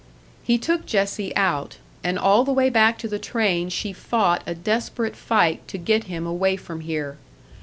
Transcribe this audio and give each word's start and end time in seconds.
He 0.43 0.57
took 0.57 0.87
Jessie 0.87 1.31
out, 1.35 1.77
and 2.03 2.17
all 2.17 2.43
the 2.43 2.51
way 2.51 2.71
hack 2.71 2.97
to 2.97 3.07
the 3.07 3.19
train 3.19 3.69
she 3.69 3.93
fought 3.93 4.41
a 4.47 4.55
desperate 4.55 5.15
fight 5.15 5.67
to 5.67 5.77
get 5.77 6.05
him 6.05 6.25
away 6.25 6.55
from 6.55 6.79
here. 6.79 7.17